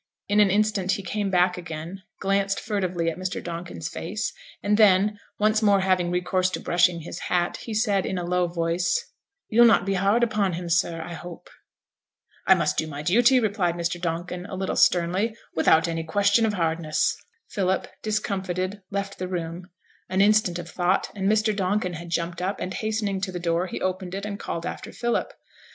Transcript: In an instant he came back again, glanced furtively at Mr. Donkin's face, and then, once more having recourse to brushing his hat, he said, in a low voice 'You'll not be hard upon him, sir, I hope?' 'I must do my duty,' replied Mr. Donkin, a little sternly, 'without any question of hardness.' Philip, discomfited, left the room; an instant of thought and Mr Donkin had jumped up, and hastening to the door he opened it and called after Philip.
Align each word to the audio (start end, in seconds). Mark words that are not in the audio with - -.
In 0.27 0.39
an 0.39 0.49
instant 0.49 0.93
he 0.93 1.03
came 1.03 1.29
back 1.29 1.59
again, 1.59 2.01
glanced 2.19 2.59
furtively 2.59 3.07
at 3.11 3.19
Mr. 3.19 3.39
Donkin's 3.39 3.87
face, 3.87 4.33
and 4.63 4.75
then, 4.75 5.19
once 5.37 5.61
more 5.61 5.81
having 5.81 6.09
recourse 6.09 6.49
to 6.49 6.59
brushing 6.59 7.01
his 7.01 7.19
hat, 7.29 7.57
he 7.57 7.75
said, 7.75 8.03
in 8.03 8.17
a 8.17 8.25
low 8.25 8.47
voice 8.47 9.05
'You'll 9.49 9.67
not 9.67 9.85
be 9.85 9.93
hard 9.93 10.23
upon 10.23 10.53
him, 10.53 10.69
sir, 10.71 11.03
I 11.03 11.13
hope?' 11.13 11.51
'I 12.47 12.55
must 12.55 12.77
do 12.77 12.87
my 12.87 13.03
duty,' 13.03 13.39
replied 13.39 13.75
Mr. 13.75 14.01
Donkin, 14.01 14.47
a 14.47 14.55
little 14.55 14.75
sternly, 14.75 15.35
'without 15.53 15.87
any 15.87 16.03
question 16.03 16.47
of 16.47 16.53
hardness.' 16.55 17.15
Philip, 17.51 17.87
discomfited, 18.01 18.81
left 18.89 19.19
the 19.19 19.27
room; 19.27 19.69
an 20.09 20.19
instant 20.19 20.57
of 20.57 20.67
thought 20.67 21.09
and 21.13 21.29
Mr 21.31 21.55
Donkin 21.55 21.93
had 21.93 22.09
jumped 22.09 22.41
up, 22.41 22.59
and 22.59 22.73
hastening 22.73 23.21
to 23.21 23.31
the 23.31 23.39
door 23.39 23.67
he 23.67 23.79
opened 23.79 24.15
it 24.15 24.25
and 24.25 24.39
called 24.39 24.65
after 24.65 24.91
Philip. 24.91 25.31